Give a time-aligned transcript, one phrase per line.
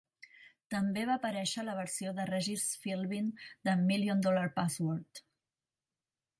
[0.75, 3.29] També va aparèixer a la versió de Regis Philbin
[3.69, 5.25] de 'Million Dollar Password'.